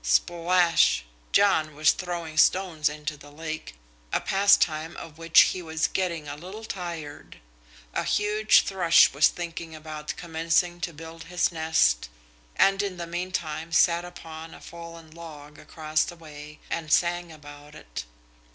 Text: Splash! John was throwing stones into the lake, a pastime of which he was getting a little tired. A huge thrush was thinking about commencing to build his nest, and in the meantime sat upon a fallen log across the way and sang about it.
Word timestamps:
Splash! 0.03 1.05
John 1.31 1.75
was 1.75 1.91
throwing 1.91 2.35
stones 2.35 2.89
into 2.89 3.17
the 3.17 3.29
lake, 3.29 3.75
a 4.11 4.19
pastime 4.19 4.97
of 4.97 5.19
which 5.19 5.41
he 5.53 5.61
was 5.61 5.85
getting 5.87 6.27
a 6.27 6.35
little 6.35 6.63
tired. 6.65 7.37
A 7.93 8.03
huge 8.03 8.63
thrush 8.63 9.13
was 9.13 9.27
thinking 9.27 9.75
about 9.75 10.15
commencing 10.17 10.81
to 10.81 10.91
build 10.91 11.25
his 11.25 11.51
nest, 11.51 12.09
and 12.55 12.81
in 12.81 12.97
the 12.97 13.05
meantime 13.05 13.71
sat 13.71 14.03
upon 14.03 14.55
a 14.55 14.59
fallen 14.59 15.11
log 15.11 15.59
across 15.59 16.03
the 16.03 16.15
way 16.15 16.57
and 16.71 16.91
sang 16.91 17.31
about 17.31 17.75
it. 17.75 18.05